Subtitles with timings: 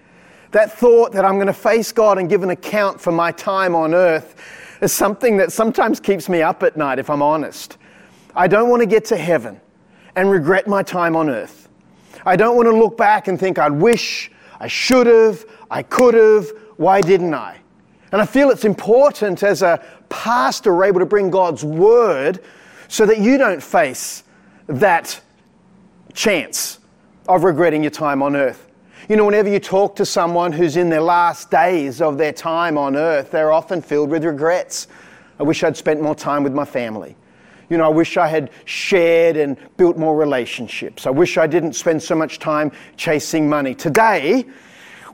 [0.53, 3.75] That thought that I'm going to face God and give an account for my time
[3.75, 4.35] on earth
[4.81, 7.79] is something that sometimes keeps me up at night, if I'm honest.
[8.35, 9.61] I don't want to get to heaven
[10.15, 11.69] and regret my time on earth.
[12.25, 14.31] I don't want to look back and think, I wish,
[14.61, 17.59] I should have, I could have, why didn't I?
[18.13, 22.43] And I feel it's important as a pastor, able to bring God's word
[22.89, 24.25] so that you don't face
[24.69, 25.21] that
[26.15, 26.79] chance
[27.29, 28.69] of regretting your time on earth.
[29.09, 32.77] You know, whenever you talk to someone who's in their last days of their time
[32.77, 34.89] on earth, they're often filled with regrets.
[35.39, 37.15] I wish I'd spent more time with my family.
[37.71, 41.07] You know, I wish I had shared and built more relationships.
[41.07, 43.77] I wish I didn't spend so much time chasing money.
[43.77, 44.45] Today,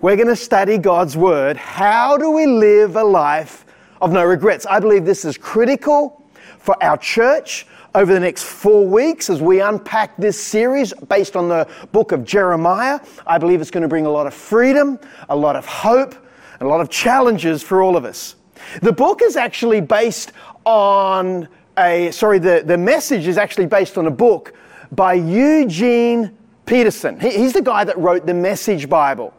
[0.00, 1.58] we're going to study God's Word.
[1.58, 3.66] How do we live a life
[4.00, 4.64] of no regrets?
[4.64, 6.24] I believe this is critical
[6.58, 11.48] for our church over the next four weeks as we unpack this series based on
[11.48, 13.00] the book of Jeremiah.
[13.26, 16.14] I believe it's going to bring a lot of freedom, a lot of hope,
[16.58, 18.36] and a lot of challenges for all of us.
[18.80, 20.32] The book is actually based
[20.64, 24.54] on a, sorry, the, the message is actually based on a book
[24.92, 26.36] by Eugene
[26.66, 27.18] Peterson.
[27.20, 29.34] He, he's the guy that wrote the Message Bible.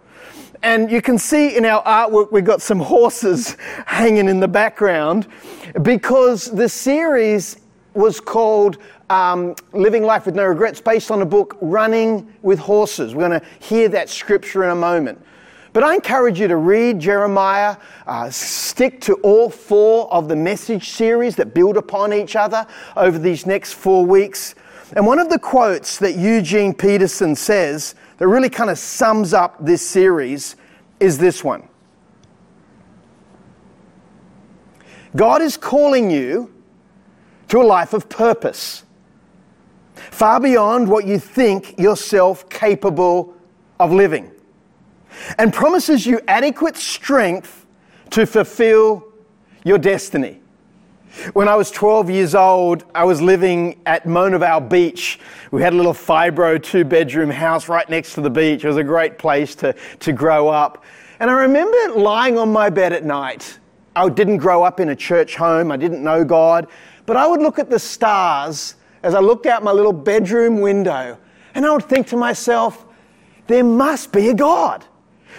[0.61, 5.27] And you can see in our artwork, we've got some horses hanging in the background
[5.81, 7.57] because the series
[7.93, 8.77] was called
[9.09, 13.13] um, Living Life with No Regrets, based on the book Running with Horses.
[13.13, 15.23] We're going to hear that scripture in a moment.
[15.73, 20.89] But I encourage you to read Jeremiah, uh, stick to all four of the message
[20.89, 24.53] series that build upon each other over these next four weeks.
[24.95, 29.57] And one of the quotes that Eugene Peterson says that really kind of sums up
[29.59, 30.55] this series
[30.99, 31.67] is this one
[35.15, 36.53] God is calling you
[37.53, 38.81] to a life of purpose,
[39.93, 43.31] far beyond what you think yourself capable
[43.79, 44.31] of living,
[45.37, 47.67] and promises you adequate strength
[48.09, 49.07] to fulfill
[49.63, 50.41] your destiny.
[51.33, 55.19] When I was 12 years old, I was living at Mona Vale Beach.
[55.51, 58.63] We had a little fibro two bedroom house right next to the beach.
[58.63, 60.83] It was a great place to, to grow up.
[61.19, 63.59] And I remember lying on my bed at night.
[63.95, 66.67] I didn't grow up in a church home, I didn't know God.
[67.05, 71.17] But I would look at the stars as I looked out my little bedroom window,
[71.53, 72.85] and I would think to myself,
[73.47, 74.85] there must be a God.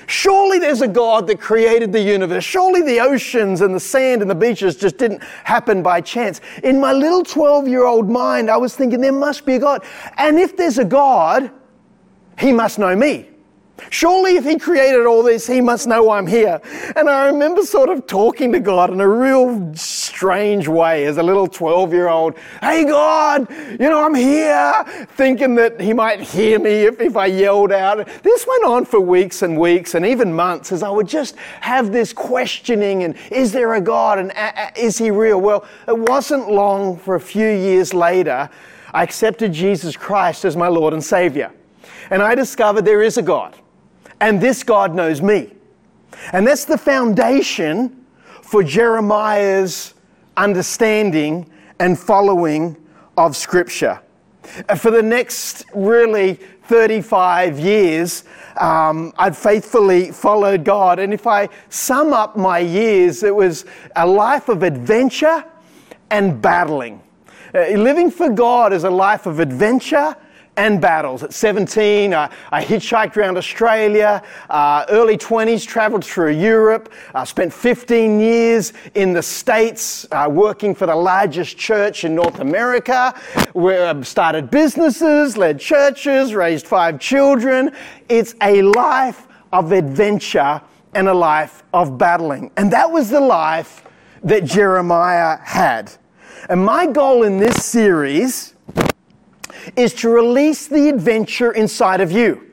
[0.07, 2.45] Surely there's a God that created the universe.
[2.45, 6.43] Surely the oceans and the sand and the beaches just didn't happen by chance.
[6.63, 9.83] In my little 12 year old mind, I was thinking there must be a God.
[10.19, 11.51] And if there's a God,
[12.39, 13.31] he must know me.
[13.91, 16.61] Surely, if He created all this, He must know I'm here.
[16.97, 21.23] And I remember sort of talking to God in a real strange way as a
[21.23, 22.37] little 12 year old.
[22.61, 24.85] Hey, God, you know, I'm here,
[25.17, 28.07] thinking that He might hear me if, if I yelled out.
[28.23, 31.91] This went on for weeks and weeks and even months as I would just have
[31.91, 34.33] this questioning and is there a God and
[34.77, 35.41] is He real?
[35.41, 38.49] Well, it wasn't long for a few years later,
[38.93, 41.51] I accepted Jesus Christ as my Lord and Savior.
[42.11, 43.57] And I discovered there is a God
[44.21, 45.53] and this God knows me.
[46.33, 48.05] And that's the foundation
[48.43, 49.95] for Jeremiah's
[50.37, 52.77] understanding and following
[53.17, 54.01] of Scripture.
[54.77, 56.35] For the next really
[56.65, 58.25] 35 years,
[58.59, 60.99] um, I'd faithfully followed God.
[60.99, 63.65] And if I sum up my years, it was
[63.97, 65.45] a life of adventure
[66.11, 67.03] and battling.
[67.55, 70.17] Uh, living for God is a life of adventure
[70.57, 71.23] and battles.
[71.23, 74.23] At 17, uh, I hitchhiked around Australia.
[74.49, 76.93] Uh, early 20s, traveled through Europe.
[77.15, 82.41] Uh, spent 15 years in the States uh, working for the largest church in North
[82.41, 83.15] America.
[83.55, 87.73] Um, started businesses, led churches, raised five children.
[88.09, 90.61] It's a life of adventure
[90.95, 92.51] and a life of battling.
[92.57, 93.83] And that was the life
[94.23, 95.93] that Jeremiah had.
[96.49, 98.55] And my goal in this series
[99.77, 102.51] is to release the adventure inside of you,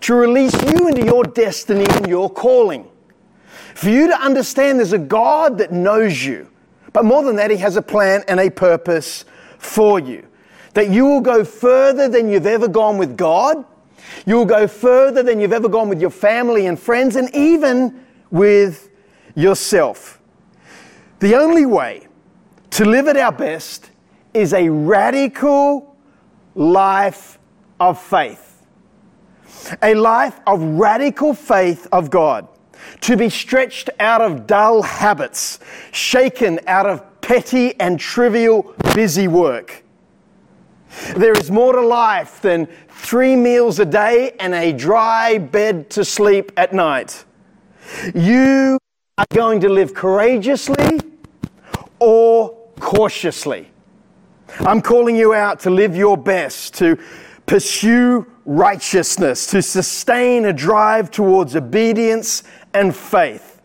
[0.00, 2.86] to release you into your destiny and your calling.
[3.74, 6.50] For you to understand there's a God that knows you,
[6.92, 9.24] but more than that, He has a plan and a purpose
[9.58, 10.26] for you.
[10.74, 13.64] That you will go further than you've ever gone with God.
[14.24, 18.04] You will go further than you've ever gone with your family and friends, and even
[18.30, 18.90] with
[19.34, 20.20] yourself.
[21.20, 22.08] The only way
[22.70, 23.90] to live at our best
[24.36, 25.96] is a radical
[26.54, 27.38] life
[27.80, 28.66] of faith.
[29.82, 32.46] A life of radical faith of God.
[33.00, 35.58] To be stretched out of dull habits,
[35.90, 39.82] shaken out of petty and trivial busy work.
[41.16, 46.04] There is more to life than three meals a day and a dry bed to
[46.04, 47.24] sleep at night.
[48.14, 48.78] You
[49.16, 51.00] are going to live courageously
[51.98, 53.70] or cautiously.
[54.60, 56.98] I'm calling you out to live your best, to
[57.44, 62.42] pursue righteousness, to sustain a drive towards obedience
[62.72, 63.60] and faith.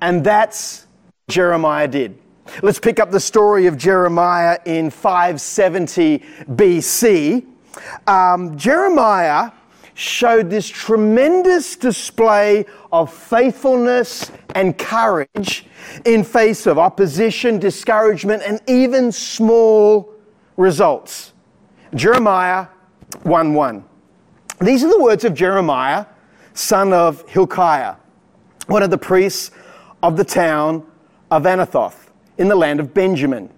[0.00, 0.86] And that's
[1.28, 2.16] Jeremiah did.
[2.62, 6.20] Let's pick up the story of Jeremiah in 570
[6.50, 7.44] BC.
[8.06, 9.50] Um, Jeremiah
[9.94, 15.66] showed this tremendous display of faithfulness and courage
[16.04, 20.15] in face of opposition, discouragement, and even small
[20.56, 21.32] results.
[21.94, 22.68] Jeremiah
[23.22, 23.84] 1 1.
[24.60, 26.06] These are the words of Jeremiah,
[26.54, 27.96] son of Hilkiah,
[28.66, 29.50] one of the priests
[30.02, 30.86] of the town
[31.30, 33.50] of Anathoth in the land of Benjamin.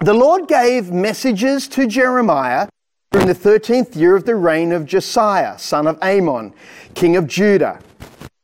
[0.00, 2.68] The Lord gave messages to Jeremiah
[3.12, 6.52] during the 13th year of the reign of Josiah, son of Amon,
[6.94, 7.80] king of Judah.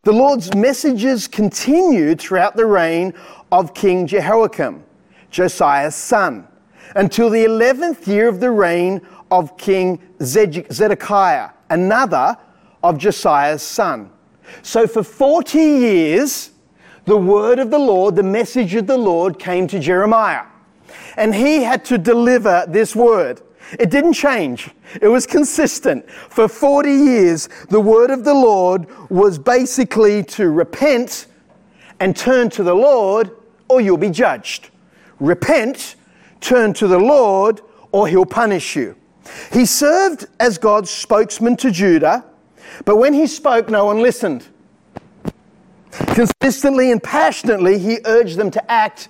[0.02, 3.12] The Lord's messages continued throughout the reign
[3.52, 4.82] of King Jehoiakim,
[5.30, 6.46] Josiah's son,
[6.94, 9.00] until the 11th year of the reign
[9.30, 12.36] of King Zedekiah, another
[12.82, 14.10] of Josiah's son.
[14.62, 16.50] So for 40 years,
[17.04, 20.44] the word of the Lord, the message of the Lord came to Jeremiah.
[21.16, 23.42] And he had to deliver this word.
[23.78, 24.70] It didn't change.
[25.00, 26.08] It was consistent.
[26.10, 31.26] For 40 years, the word of the Lord was basically to repent
[32.00, 33.30] and turn to the Lord,
[33.68, 34.70] or you'll be judged.
[35.20, 35.96] Repent,
[36.40, 37.60] turn to the Lord,
[37.92, 38.96] or he'll punish you.
[39.52, 42.24] He served as God's spokesman to Judah,
[42.84, 44.46] but when he spoke, no one listened.
[45.90, 49.08] Consistently and passionately, he urged them to act,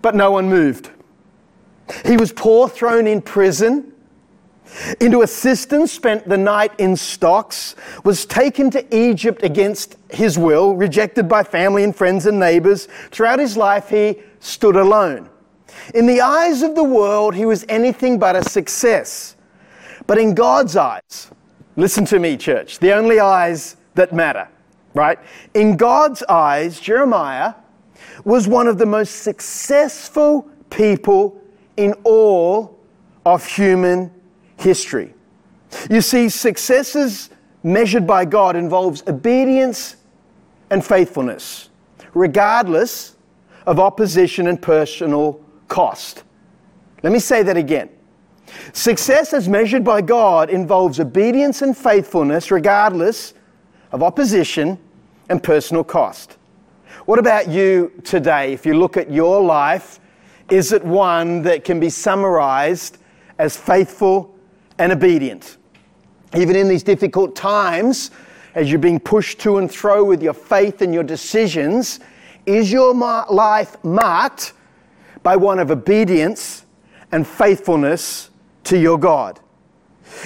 [0.00, 0.90] but no one moved.
[2.04, 3.92] He was poor, thrown in prison,
[5.00, 7.74] into assistance, spent the night in stocks,
[8.04, 12.88] was taken to Egypt against his will, rejected by family and friends and neighbors.
[13.10, 15.28] Throughout his life, he stood alone.
[15.94, 19.36] In the eyes of the world, he was anything but a success.
[20.06, 21.30] But in God's eyes,
[21.76, 24.48] listen to me, church, the only eyes that matter,
[24.94, 25.18] right?
[25.54, 27.54] In God's eyes, Jeremiah
[28.24, 31.40] was one of the most successful people
[31.76, 32.78] in all
[33.24, 34.10] of human
[34.56, 35.14] history.
[35.90, 37.30] You see, successes
[37.62, 39.96] measured by God involves obedience
[40.70, 41.70] and faithfulness,
[42.14, 43.16] regardless
[43.66, 45.41] of opposition and personal
[45.72, 46.22] cost.
[47.02, 47.88] Let me say that again.
[48.74, 53.32] Success as measured by God involves obedience and faithfulness, regardless
[53.90, 54.78] of opposition
[55.30, 56.36] and personal cost.
[57.06, 58.52] What about you today?
[58.52, 59.98] If you look at your life,
[60.50, 62.98] is it one that can be summarized
[63.38, 64.36] as faithful
[64.76, 65.56] and obedient?
[66.36, 68.10] Even in these difficult times,
[68.54, 71.98] as you're being pushed to and fro with your faith and your decisions,
[72.44, 74.52] is your life marked
[75.22, 76.66] by one of obedience
[77.10, 78.30] and faithfulness
[78.64, 79.40] to your God?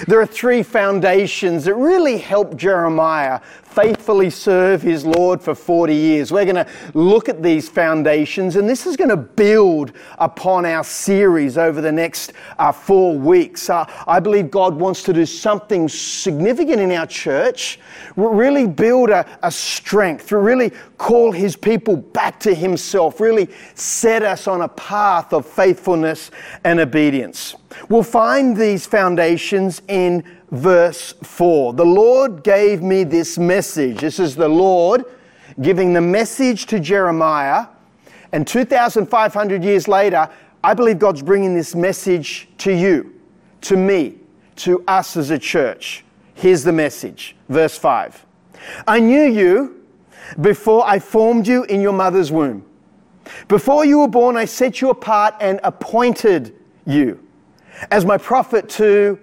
[0.07, 3.41] There are three foundations that really help Jeremiah
[3.77, 6.33] faithfully serve his Lord for 40 years.
[6.33, 10.83] We're going to look at these foundations, and this is going to build upon our
[10.83, 13.69] series over the next uh, four weeks.
[13.69, 17.79] Uh, I believe God wants to do something significant in our church,
[18.17, 24.47] really build a, a strength, really call his people back to himself, really set us
[24.49, 26.31] on a path of faithfulness
[26.65, 27.57] and obedience.
[27.89, 31.75] We'll find these foundations in verse 4.
[31.75, 34.01] The Lord gave me this message.
[34.01, 35.05] This is the Lord
[35.61, 37.67] giving the message to Jeremiah.
[38.33, 40.29] And 2,500 years later,
[40.65, 43.15] I believe God's bringing this message to you,
[43.63, 44.17] to me,
[44.57, 46.05] to us as a church.
[46.35, 47.37] Here's the message.
[47.49, 48.27] Verse 5.
[48.87, 49.85] I knew you
[50.41, 52.65] before I formed you in your mother's womb.
[53.49, 56.55] Before you were born, I set you apart and appointed
[56.85, 57.26] you
[57.91, 59.19] as my prophet to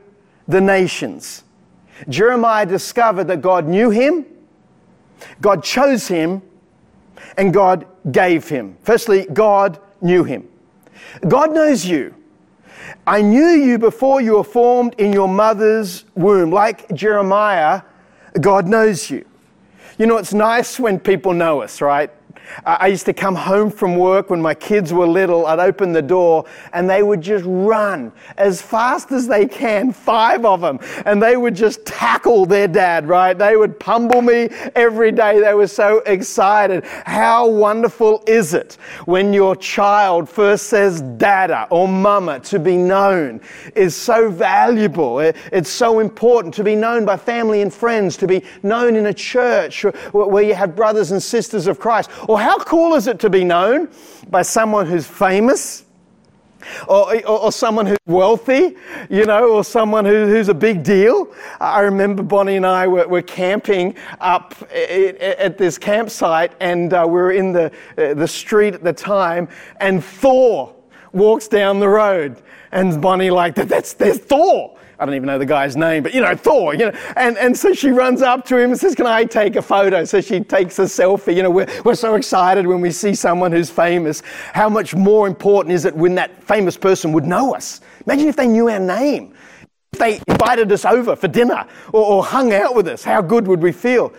[0.48, 1.44] the nations.
[2.10, 4.26] Jeremiah discovered that God knew him,
[5.42, 6.42] God chose him,
[7.38, 8.78] and God gave him.
[8.82, 10.48] Firstly, God knew him.
[11.28, 12.14] God knows you.
[13.06, 16.52] I knew you before you were formed in your mother's womb.
[16.52, 17.82] Like Jeremiah,
[18.40, 19.26] God knows you.
[19.98, 22.12] You know, it's nice when people know us, right?
[22.66, 25.46] I used to come home from work when my kids were little.
[25.46, 30.46] I'd open the door and they would just run as fast as they can, five
[30.46, 33.38] of them, and they would just tackle their dad, right?
[33.38, 35.40] They would pummel me every day.
[35.40, 36.86] They were so excited.
[37.06, 43.42] How wonderful is it when your child first says dada or mama to be known
[43.76, 45.20] is so valuable.
[45.20, 49.14] It's so important to be known by family and friends, to be known in a
[49.14, 53.30] church where you have brothers and sisters of Christ or how cool is it to
[53.30, 53.88] be known
[54.28, 55.86] by someone who's famous?
[56.88, 58.76] Or, or, or, someone who's wealthy,
[59.08, 61.32] you know, or someone who, who's a big deal.
[61.60, 67.12] I remember Bonnie and I were, were camping up at this campsite, and uh, we
[67.12, 69.48] were in the, uh, the street at the time,
[69.80, 70.74] and Thor
[71.12, 72.42] walks down the road.
[72.72, 74.76] And Bonnie, like, that's, there's Thor.
[75.04, 76.98] I don't even know the guy's name, but you know, Thor, you know.
[77.18, 80.06] And, and so she runs up to him and says, Can I take a photo?
[80.06, 81.36] So she takes a selfie.
[81.36, 84.24] You know, we're, we're so excited when we see someone who's famous.
[84.54, 87.82] How much more important is it when that famous person would know us?
[88.06, 89.34] Imagine if they knew our name.
[89.92, 93.46] If they invited us over for dinner or, or hung out with us, how good
[93.46, 94.14] would we feel?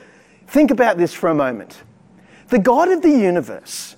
[0.49, 1.83] Think about this for a moment.
[2.49, 3.97] The God of the universe,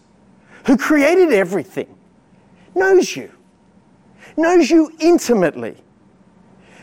[0.66, 1.93] who created everything,
[2.76, 3.33] knows you,
[4.37, 5.78] knows you intimately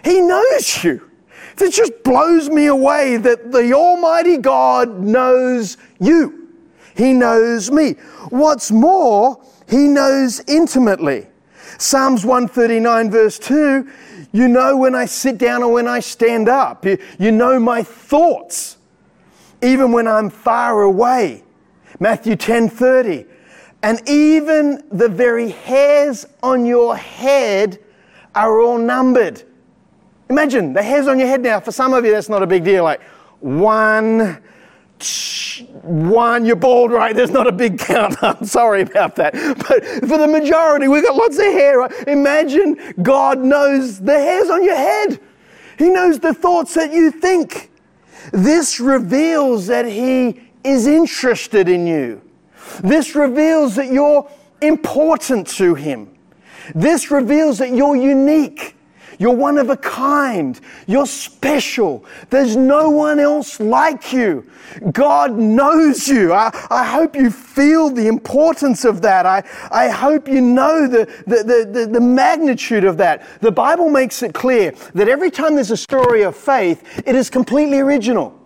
[0.04, 1.10] he knows you.
[1.58, 6.50] It just blows me away that the Almighty God knows you.
[6.96, 7.92] He knows me.
[8.30, 11.28] What's more, He knows intimately.
[11.78, 13.88] Psalms 139, verse 2
[14.34, 16.86] you know when I sit down or when I stand up.
[16.86, 18.78] You, you know my thoughts,
[19.62, 21.44] even when I'm far away.
[22.00, 23.26] Matthew 10 30.
[23.84, 27.80] And even the very hairs on your head
[28.34, 29.44] are all numbered.
[30.34, 31.60] Imagine the hairs on your head now.
[31.60, 32.84] For some of you, that's not a big deal.
[32.84, 33.04] Like
[33.40, 34.42] one,
[35.84, 37.16] one, you're bald, right?
[37.16, 38.16] There's not a big count.
[38.24, 39.34] I'm sorry about that.
[39.34, 41.78] But for the majority, we've got lots of hair.
[41.78, 42.08] Right?
[42.08, 45.20] Imagine God knows the hairs on your head.
[45.78, 47.70] He knows the thoughts that you think.
[48.32, 52.24] This reveals that He is interested in you.
[52.84, 54.28] This reveals that you're
[54.64, 56.10] important to Him.
[56.74, 58.73] This reveals that you're unique.
[59.20, 60.60] You're one of a kind.
[60.88, 62.06] You're special.
[62.30, 64.50] There's no one else like you.
[64.92, 66.34] God knows you.
[66.34, 69.26] I, I hope you feel the importance of that.
[69.26, 73.26] I, I hope you know the, the, the, the magnitude of that.
[73.42, 77.30] The Bible makes it clear that every time there's a story of faith, it is
[77.30, 78.40] completely original.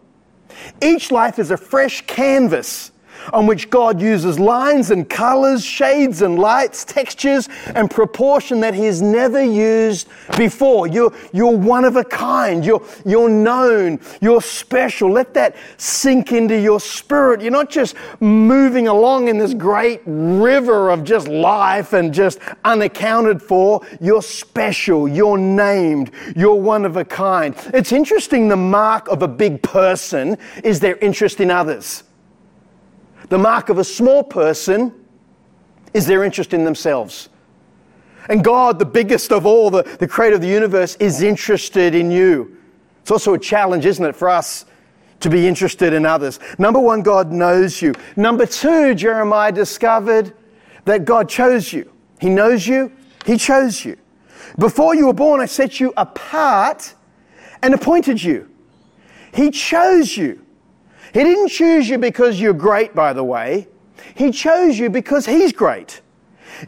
[0.82, 2.92] Each life is a fresh canvas
[3.34, 8.86] on which God uses lines and colors, shades and lights, textures and proportion that He
[8.86, 10.08] has never used
[10.38, 10.88] before.
[10.88, 12.66] You're, you're one of a kind.
[12.66, 14.00] You're, you're known.
[14.22, 15.12] You're special.
[15.12, 17.42] Let that sink into your spirit.
[17.42, 23.42] You're not just moving along in this great river of just life and just unaccounted
[23.42, 23.86] for.
[24.00, 25.08] You're special.
[25.08, 26.12] You're named.
[26.36, 27.56] You're one of a kind.
[27.74, 32.04] It's interesting the mark of a big person is their interest in others.
[33.30, 34.94] The mark of a small person
[35.94, 37.30] is their interest in themselves.
[38.30, 42.12] And God, the biggest of all, the, the creator of the universe, is interested in
[42.12, 42.58] you.
[43.02, 44.66] It's also a challenge, isn't it, for us
[45.22, 46.40] to be interested in others.
[46.60, 47.94] Number one, God knows you.
[48.16, 50.34] Number two, Jeremiah discovered
[50.86, 51.92] that God chose you.
[52.20, 52.92] He knows you,
[53.26, 53.98] He chose you.
[54.60, 56.94] Before you were born, I set you apart
[57.62, 58.50] and appointed you.
[59.34, 60.46] He chose you.
[61.14, 63.68] He didn't choose you because you're great, by the way.
[64.16, 66.02] He chose you because He's great.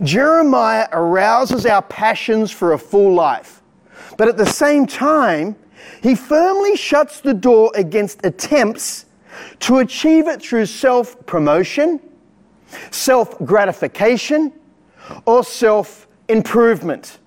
[0.03, 3.61] Jeremiah arouses our passions for a full life.
[4.17, 5.55] But at the same time,
[6.01, 9.05] he firmly shuts the door against attempts
[9.61, 11.99] to achieve it through self promotion,
[12.91, 14.53] self gratification,
[15.25, 17.19] or self improvement.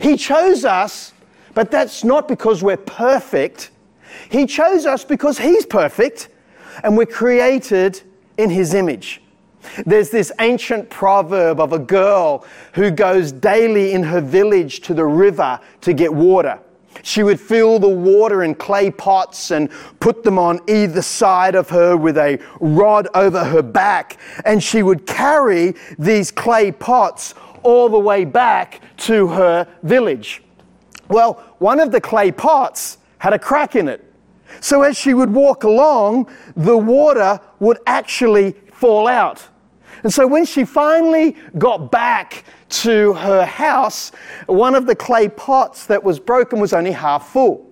[0.00, 1.12] He chose us,
[1.54, 3.70] but that's not because we're perfect.
[4.30, 6.28] He chose us because He's perfect
[6.82, 8.02] and we're created
[8.36, 9.22] in his image.
[9.84, 15.04] There's this ancient proverb of a girl who goes daily in her village to the
[15.04, 16.60] river to get water.
[17.02, 21.68] She would fill the water in clay pots and put them on either side of
[21.70, 24.18] her with a rod over her back.
[24.44, 30.42] And she would carry these clay pots all the way back to her village.
[31.08, 34.05] Well, one of the clay pots had a crack in it.
[34.60, 39.46] So as she would walk along, the water would actually fall out.
[40.02, 44.12] And so when she finally got back to her house,
[44.46, 47.66] one of the clay pots that was broken was only half full.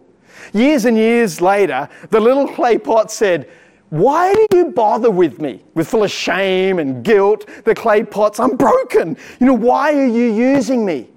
[0.52, 3.48] Years and years later, the little clay pot said,
[3.90, 5.62] why do you bother with me?
[5.74, 9.16] With full of shame and guilt, the clay pots, I'm broken.
[9.38, 11.10] You know, why are you using me?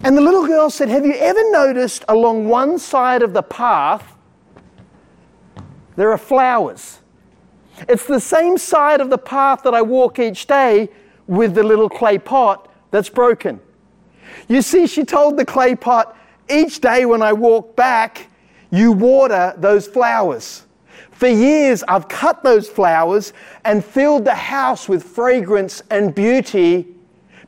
[0.00, 4.16] And the little girl said, Have you ever noticed along one side of the path
[5.96, 7.00] there are flowers?
[7.88, 10.88] It's the same side of the path that I walk each day
[11.26, 13.60] with the little clay pot that's broken.
[14.48, 16.16] You see, she told the clay pot,
[16.50, 18.28] each day when I walk back,
[18.70, 20.66] you water those flowers.
[21.10, 23.32] For years, I've cut those flowers
[23.64, 26.88] and filled the house with fragrance and beauty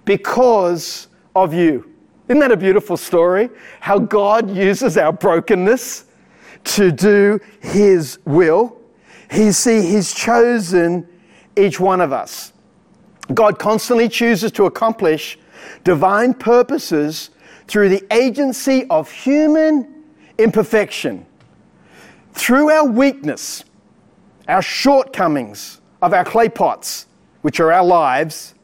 [0.05, 1.91] because of you.
[2.29, 3.51] Isn't that a beautiful story?
[3.81, 6.04] How God uses our brokenness
[6.65, 8.77] to do His will.
[9.31, 11.09] He see He's chosen
[11.57, 12.53] each one of us.
[13.33, 15.39] God constantly chooses to accomplish
[15.83, 17.31] divine purposes
[17.67, 20.05] through the agency of human
[20.39, 21.25] imperfection.
[22.33, 23.65] Through our weakness,
[24.49, 27.07] our shortcomings of our clay pots,
[27.43, 28.55] which are our lives,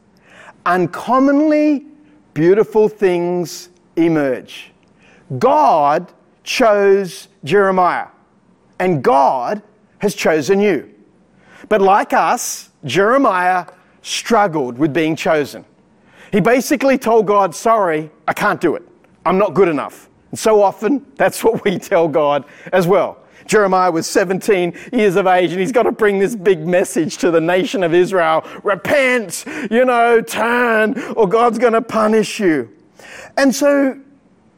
[0.65, 1.85] uncommonly
[2.33, 4.71] beautiful things emerge.
[5.39, 6.11] God
[6.43, 8.07] chose Jeremiah,
[8.79, 9.61] and God
[9.99, 10.93] has chosen you.
[11.69, 13.65] But like us, Jeremiah
[14.01, 15.65] struggled with being chosen.
[16.31, 18.83] He basically told God, Sorry, I can't do it.
[19.25, 20.09] I'm not good enough.
[20.31, 23.17] And so often, that's what we tell God as well.
[23.45, 27.31] Jeremiah was 17 years of age and he's got to bring this big message to
[27.31, 32.71] the nation of Israel repent, you know, turn, or God's going to punish you.
[33.37, 33.99] And so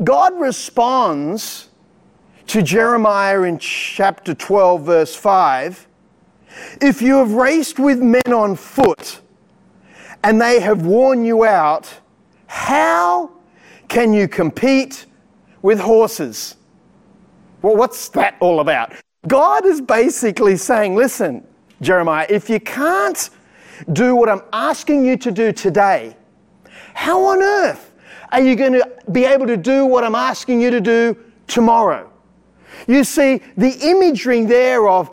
[0.03, 1.69] God responds
[2.47, 5.87] to Jeremiah in chapter 12, verse 5
[6.81, 9.21] If you have raced with men on foot,
[10.23, 11.93] and they have worn you out,
[12.47, 13.31] how
[13.87, 15.05] can you compete
[15.61, 16.55] with horses?
[17.61, 18.93] Well, what's that all about?
[19.27, 21.45] God is basically saying, listen,
[21.81, 23.29] Jeremiah, if you can't
[23.91, 26.15] do what I'm asking you to do today,
[26.93, 27.91] how on earth
[28.31, 32.12] are you going to be able to do what I'm asking you to do tomorrow?
[32.87, 35.09] You see, the imagery there of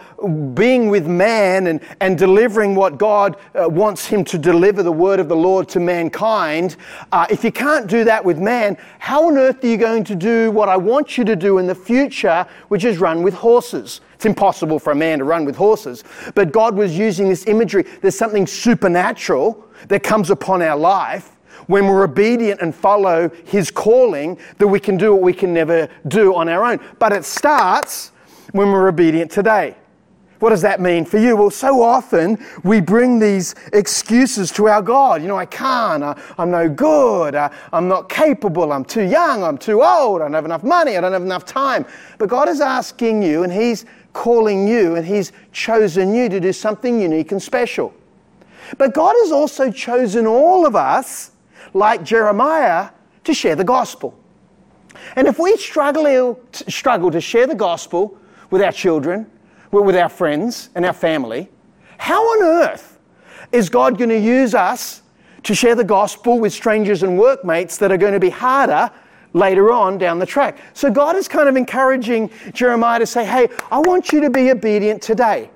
[0.54, 5.20] being with man and, and delivering what God uh, wants him to deliver, the word
[5.20, 6.76] of the Lord to mankind,
[7.12, 10.14] uh, if you can't do that with man, how on earth are you going to
[10.14, 14.00] do what I want you to do in the future, which is run with horses?
[14.14, 16.04] It's impossible for a man to run with horses.
[16.34, 17.84] But God was using this imagery.
[18.02, 21.36] There's something supernatural that comes upon our life
[21.70, 25.88] when we're obedient and follow His calling, that we can do what we can never
[26.08, 26.80] do on our own.
[26.98, 28.10] But it starts
[28.52, 29.76] when we're obedient today.
[30.40, 31.36] What does that mean for you?
[31.36, 35.22] Well, so often we bring these excuses to our God.
[35.22, 39.44] You know, I can't, I, am no good, I, I'm not capable, I'm too young,
[39.44, 41.84] I'm too old, I don't have enough money, I don't have enough time.
[42.18, 46.52] But God is asking you, and He's calling you, and He's chosen you to do
[46.52, 47.94] something unique and special.
[48.78, 51.32] But God has also chosen all of us
[51.74, 52.90] like Jeremiah,
[53.24, 54.18] to share the gospel.
[55.16, 58.16] And if we struggle, struggle to share the gospel
[58.50, 59.30] with our children,
[59.70, 61.48] with our friends and our family,
[61.98, 62.98] how on earth
[63.52, 65.02] is God going to use us
[65.44, 68.90] to share the gospel with strangers and workmates that are going to be harder
[69.32, 70.58] later on down the track?
[70.72, 74.50] So God is kind of encouraging Jeremiah to say, hey, I want you to be
[74.50, 75.50] obedient today.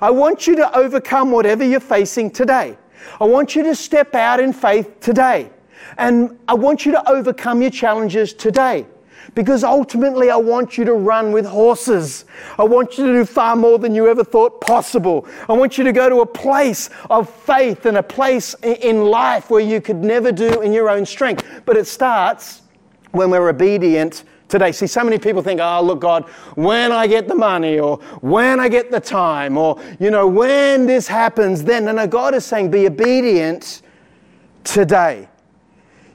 [0.00, 2.78] I want you to overcome whatever you're facing today.
[3.20, 5.50] I want you to step out in faith today.
[5.98, 8.86] And I want you to overcome your challenges today.
[9.34, 12.24] Because ultimately, I want you to run with horses.
[12.58, 15.26] I want you to do far more than you ever thought possible.
[15.48, 19.48] I want you to go to a place of faith and a place in life
[19.48, 21.62] where you could never do in your own strength.
[21.64, 22.62] But it starts
[23.12, 24.70] when we're obedient today.
[24.70, 28.60] See, so many people think, oh, look, God, when I get the money or when
[28.60, 31.86] I get the time or, you know, when this happens, then.
[31.86, 33.80] No, no, God is saying, be obedient
[34.62, 35.28] today.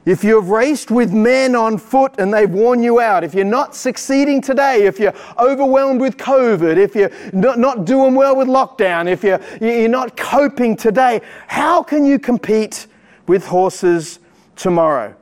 [0.06, 3.44] If you have raced with men on foot and they've worn you out, if you're
[3.44, 8.46] not succeeding today, if you're overwhelmed with COVID, if you're not, not doing well with
[8.46, 12.86] lockdown, if you're, you're not coping today, how can you compete
[13.26, 14.20] with horses
[14.54, 15.14] tomorrow?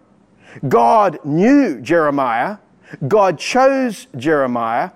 [0.69, 2.59] God knew Jeremiah
[3.07, 4.91] God chose Jeremiah.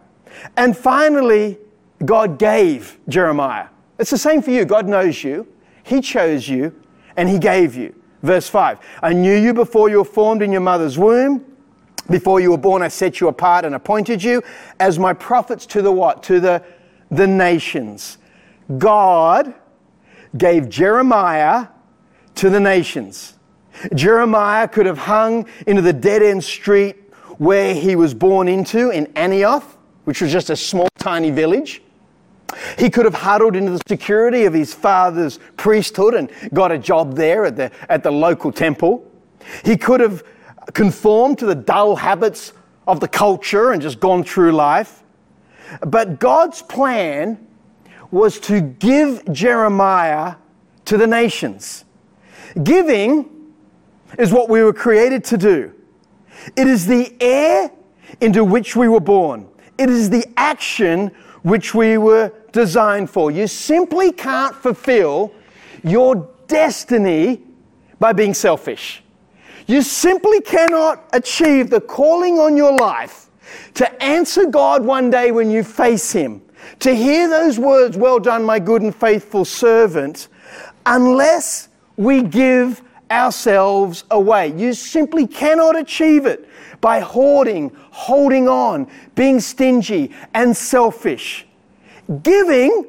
[0.57, 1.59] And finally,
[2.05, 3.67] God gave Jeremiah.
[3.99, 4.65] It's the same for you.
[4.65, 5.47] God knows you,
[5.83, 6.75] He chose you,
[7.17, 7.95] and He gave you.
[8.23, 11.45] Verse 5 I knew you before you were formed in your mother's womb.
[12.09, 14.43] Before you were born, I set you apart and appointed you
[14.81, 16.25] as my prophets to the what?
[16.25, 16.63] To the,
[17.11, 18.19] the nations.
[18.79, 19.55] God
[20.37, 21.69] gave Jeremiah
[22.37, 23.35] to the nations.
[23.95, 26.97] Jeremiah could have hung into the dead end street
[27.41, 29.65] where he was born into in Anathoth,
[30.05, 31.81] which was just a small, tiny village.
[32.79, 37.17] He could have huddled into the security of his father's priesthood and got a job
[37.17, 39.11] there at the, at the local temple.
[39.65, 40.23] He could have
[40.75, 42.53] conformed to the dull habits
[42.87, 45.03] of the culture and just gone through life.
[45.81, 47.47] But God's plan
[48.11, 50.35] was to give Jeremiah
[50.85, 51.87] to the nations.
[52.63, 53.31] Giving
[54.19, 55.73] is what we were created to do.
[56.57, 57.71] It is the air
[58.21, 59.49] into which we were born.
[59.79, 61.09] It is the action
[61.43, 63.31] which we were designed for.
[63.31, 65.33] You simply can't fulfill
[65.83, 67.41] your destiny
[67.99, 69.03] by being selfish.
[69.67, 73.31] You simply cannot achieve the calling on your life
[73.75, 76.43] to answer God one day when you face Him,
[76.81, 80.29] to hear those words, Well done, my good and faithful servant,
[80.87, 84.53] unless we give ourselves away.
[84.57, 86.49] You simply cannot achieve it
[86.81, 91.47] by hoarding, holding on, being stingy, and selfish.
[92.23, 92.87] Giving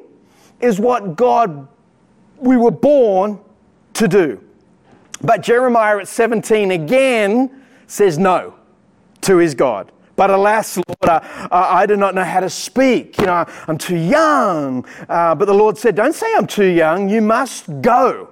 [0.60, 1.66] is what God,
[2.38, 3.38] we were born
[3.94, 4.42] to do.
[5.22, 8.54] But Jeremiah at 17 again says no
[9.22, 9.92] to his God.
[10.16, 13.18] But alas, Lord, I do not know how to speak.
[13.18, 14.84] You know, I'm too young.
[15.08, 17.08] Uh, but the Lord said, Don't say I'm too young.
[17.08, 18.28] You must go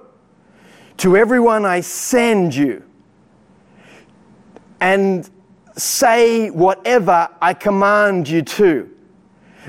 [1.01, 2.83] to everyone I send you
[4.79, 5.27] and
[5.75, 8.87] say whatever I command you to.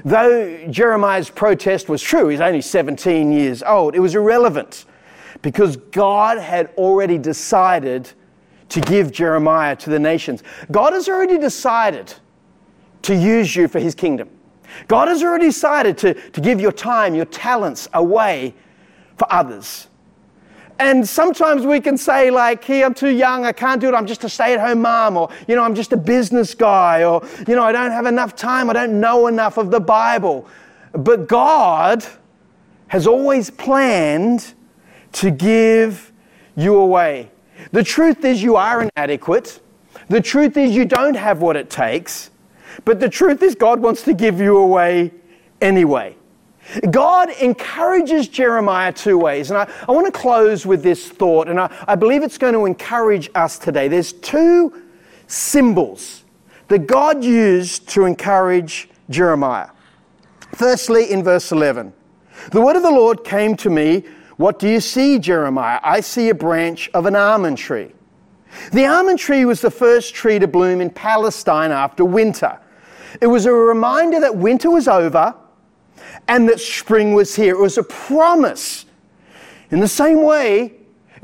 [0.04, 4.84] Though Jeremiah's protest was true, he's only 17 years old, it was irrelevant
[5.40, 8.12] because God had already decided
[8.68, 10.42] to give Jeremiah to the nations.
[10.70, 12.12] God has already decided
[13.00, 14.28] to use you for his kingdom.
[14.86, 18.54] God has already decided to, to give your time, your talents away
[19.16, 19.88] for others.
[20.78, 24.06] And sometimes we can say, like, hey, I'm too young, I can't do it, I'm
[24.06, 27.22] just a stay at home mom, or, you know, I'm just a business guy, or,
[27.46, 30.46] you know, I don't have enough time, I don't know enough of the Bible.
[30.92, 32.04] But God
[32.88, 34.54] has always planned
[35.12, 36.12] to give
[36.56, 37.30] you away.
[37.70, 39.60] The truth is, you are inadequate.
[40.08, 42.30] The truth is, you don't have what it takes.
[42.84, 45.12] But the truth is, God wants to give you away
[45.60, 46.16] anyway.
[46.90, 49.50] God encourages Jeremiah two ways.
[49.50, 52.54] And I, I want to close with this thought, and I, I believe it's going
[52.54, 53.88] to encourage us today.
[53.88, 54.82] There's two
[55.26, 56.24] symbols
[56.68, 59.68] that God used to encourage Jeremiah.
[60.54, 61.92] Firstly, in verse 11,
[62.50, 64.04] the word of the Lord came to me.
[64.36, 65.80] What do you see, Jeremiah?
[65.82, 67.92] I see a branch of an almond tree.
[68.72, 72.58] The almond tree was the first tree to bloom in Palestine after winter.
[73.20, 75.34] It was a reminder that winter was over
[76.28, 77.54] and that spring was here.
[77.54, 78.86] It was a promise.
[79.70, 80.74] In the same way,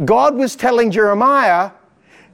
[0.05, 1.73] God was telling Jeremiah,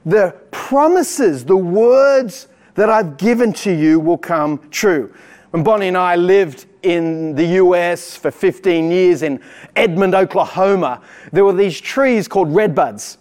[0.04, 5.12] the promises, the words that I've given to you will come true.
[5.50, 9.40] When Bonnie and I lived in the US for 15 years in
[9.76, 11.00] Edmond, Oklahoma,
[11.32, 13.16] there were these trees called redbuds.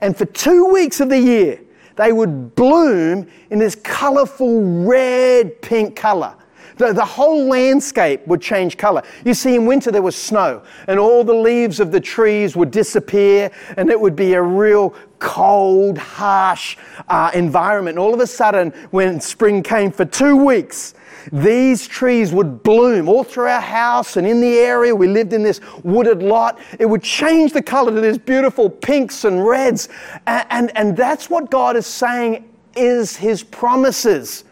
[0.00, 1.60] And for two weeks of the year,
[1.96, 6.34] they would bloom in this colorful red pink color.
[6.78, 9.02] The, the whole landscape would change color.
[9.24, 12.70] You see, in winter there was snow, and all the leaves of the trees would
[12.70, 16.76] disappear, and it would be a real cold, harsh
[17.08, 17.98] uh, environment.
[17.98, 20.94] All of a sudden, when spring came for two weeks,
[21.32, 24.94] these trees would bloom all through our house and in the area.
[24.94, 26.58] We lived in this wooded lot.
[26.78, 29.88] It would change the color to these beautiful pinks and reds.
[30.26, 34.44] And, and, and that's what God is saying is His promises.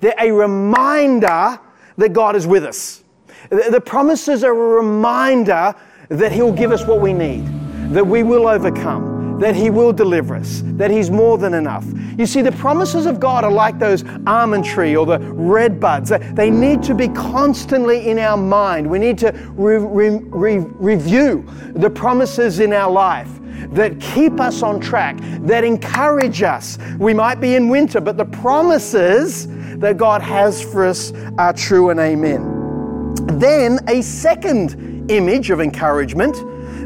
[0.00, 1.58] They're a reminder
[1.98, 3.04] that God is with us.
[3.50, 5.74] The promises are a reminder
[6.08, 7.46] that He'll give us what we need,
[7.92, 11.84] that we will overcome, that He will deliver us, that He's more than enough.
[12.16, 16.10] You see, the promises of God are like those almond tree or the red buds.
[16.10, 18.88] They need to be constantly in our mind.
[18.88, 23.28] We need to re- re- re- review the promises in our life
[23.70, 26.78] that keep us on track, that encourage us.
[26.98, 29.46] We might be in winter, but the promises
[29.78, 33.14] that God has for us are true and amen.
[33.38, 36.34] Then, a second image of encouragement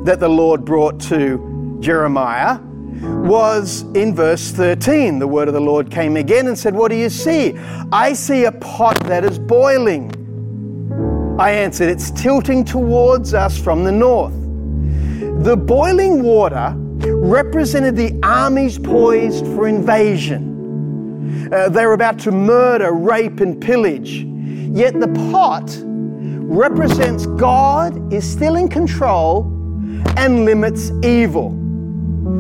[0.05, 2.59] that the Lord brought to Jeremiah
[3.03, 5.19] was in verse 13.
[5.19, 7.57] The word of the Lord came again and said, What do you see?
[7.91, 10.11] I see a pot that is boiling.
[11.39, 14.42] I answered, It's tilting towards us from the north.
[15.43, 21.51] The boiling water represented the armies poised for invasion.
[21.53, 24.23] Uh, they were about to murder, rape, and pillage.
[24.23, 29.43] Yet the pot represents God is still in control
[30.17, 31.51] and limits evil.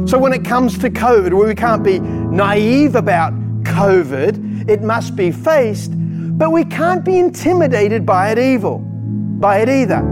[0.07, 3.33] So when it comes to COVID, we can't be naive about
[3.65, 5.91] COVID, it must be faced,
[6.39, 10.03] but we can't be intimidated by it evil, by it either.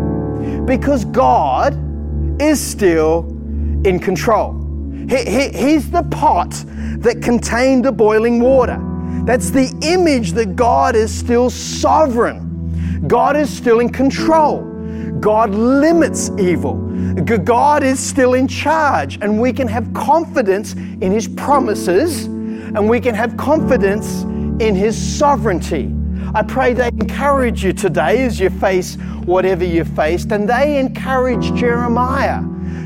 [0.66, 1.86] Because God
[2.40, 3.26] is still
[3.84, 4.54] in control.
[5.08, 6.50] He, he, he's the pot
[6.98, 8.78] that contained the boiling water.
[9.24, 13.06] That's the image that God is still sovereign.
[13.06, 14.62] God is still in control.
[15.20, 16.74] God limits evil.
[17.44, 22.28] God is still in charge, and we can have confidence in His promises
[22.74, 24.22] and we can have confidence
[24.62, 25.92] in His sovereignty.
[26.34, 26.89] I pray they
[27.20, 32.40] encourage you today as you face whatever you faced, and they encourage Jeremiah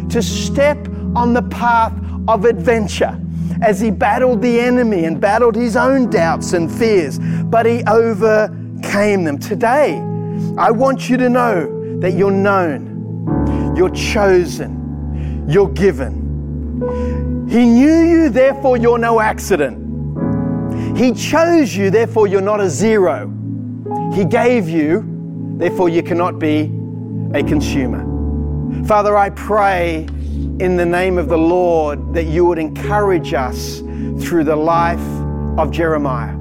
[0.09, 0.77] to step
[1.15, 1.93] on the path
[2.27, 3.17] of adventure
[3.63, 9.23] as he battled the enemy and battled his own doubts and fears, but he overcame
[9.23, 9.39] them.
[9.39, 9.99] Today,
[10.59, 17.47] I want you to know that you're known, you're chosen, you're given.
[17.49, 19.79] He knew you, therefore, you're no accident.
[20.99, 23.33] He chose you, therefore, you're not a zero.
[24.15, 25.05] He gave you,
[25.59, 26.71] therefore, you cannot be
[27.35, 28.05] a consumer.
[28.87, 30.07] Father, I pray
[30.61, 33.81] in the name of the Lord that you would encourage us
[34.21, 35.01] through the life
[35.59, 36.37] of Jeremiah.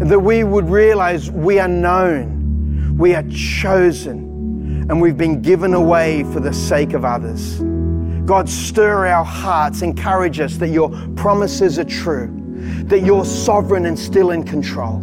[0.00, 6.24] That we would realize we are known, we are chosen, and we've been given away
[6.32, 7.60] for the sake of others.
[8.26, 12.28] God, stir our hearts, encourage us that your promises are true,
[12.86, 15.00] that you're sovereign and still in control,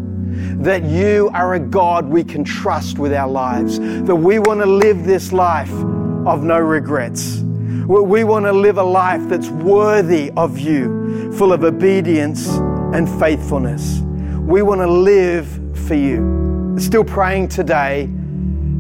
[0.60, 4.66] that you are a God we can trust with our lives, that we want to
[4.66, 7.44] live this life of no regrets
[7.90, 12.48] we want to live a life that's worthy of you, full of obedience
[12.94, 14.02] and faithfulness.
[14.02, 15.48] We want to live
[15.88, 16.76] for you.
[16.78, 18.08] Still praying today,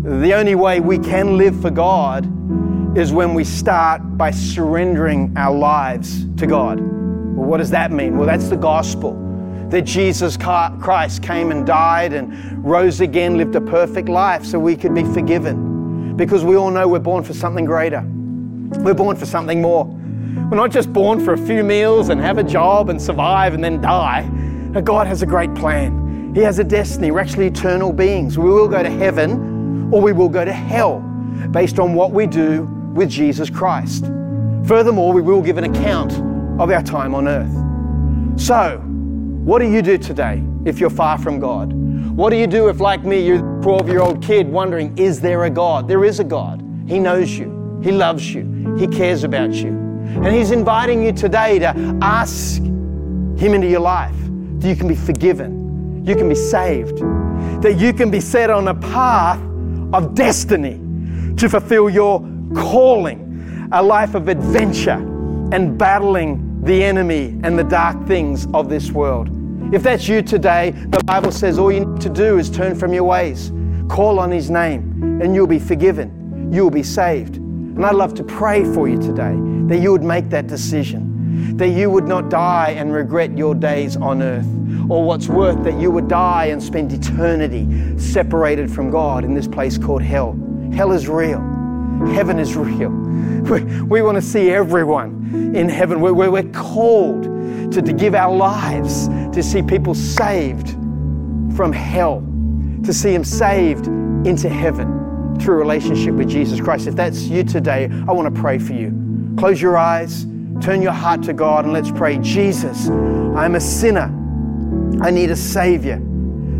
[0.03, 2.25] the only way we can live for God
[2.95, 6.79] is when we start by surrendering our lives to God.
[6.79, 8.15] Well, what does that mean?
[8.15, 9.28] Well, that's the gospel
[9.69, 14.75] that Jesus Christ came and died and rose again, lived a perfect life so we
[14.75, 16.15] could be forgiven.
[16.15, 18.01] Because we all know we're born for something greater.
[18.81, 19.85] We're born for something more.
[19.85, 23.63] We're not just born for a few meals and have a job and survive and
[23.63, 24.27] then die.
[24.83, 26.33] God has a great plan.
[26.33, 27.11] He has a destiny.
[27.11, 28.37] We're actually eternal beings.
[28.37, 30.99] We will go to heaven or we will go to hell
[31.51, 34.05] based on what we do with Jesus Christ.
[34.65, 36.13] Furthermore, we will give an account
[36.59, 38.39] of our time on earth.
[38.39, 38.83] So,
[39.49, 41.73] what do you do today if you're far from God?
[41.73, 45.19] What do you do if, like me, you're a 12 year old kid wondering, is
[45.19, 45.87] there a God?
[45.87, 46.63] There is a God.
[46.87, 49.69] He knows you, He loves you, he cares about you.
[49.69, 54.13] And He's inviting you today to ask Him into your life
[54.59, 56.99] that you can be forgiven, you can be saved,
[57.63, 59.41] that you can be set on a path
[59.93, 60.79] of destiny
[61.37, 62.19] to fulfill your
[62.55, 64.99] calling, a life of adventure
[65.51, 69.37] and battling the enemy and the dark things of this world.
[69.71, 72.91] If that's you today, the Bible says all you need to do is turn from
[72.91, 73.51] your ways,
[73.87, 76.51] call on His name, and you'll be forgiven.
[76.51, 77.37] You'll be saved.
[77.37, 79.35] And I'd love to pray for you today
[79.67, 83.95] that you would make that decision, that you would not die and regret your days
[83.95, 84.47] on earth,
[84.89, 89.47] or what's worth, that you would die and spend eternity separated from God in this
[89.47, 90.37] place called hell.
[90.73, 91.39] Hell is real,
[92.13, 92.89] heaven is real.
[93.39, 96.01] We, we want to see everyone in heaven.
[96.01, 97.23] We're, we're called
[97.71, 99.07] to, to give our lives
[99.39, 100.71] to see people saved
[101.55, 102.19] from hell,
[102.83, 103.87] to see them saved
[104.27, 106.87] into heaven through relationship with Jesus Christ.
[106.87, 109.33] If that's you today, I want to pray for you.
[109.37, 110.25] Close your eyes,
[110.59, 112.17] turn your heart to God, and let's pray.
[112.17, 114.13] Jesus, I'm a sinner.
[115.01, 115.99] I need a Savior.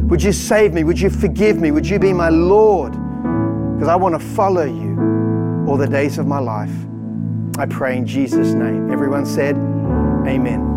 [0.08, 0.86] Would you save me?
[0.86, 1.72] Would you forgive me?
[1.72, 2.94] Would you be my Lord?
[3.74, 6.72] Because I want to follow you all the days of my life.
[7.58, 8.90] I pray in Jesus' name.
[8.90, 9.58] Everyone said,
[10.26, 10.69] Amen.